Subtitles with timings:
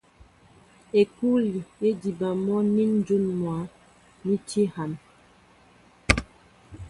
[1.01, 3.57] Ekûli é diba mɔ́ nín ǹjún mwǎ
[4.25, 4.91] ni tí hân.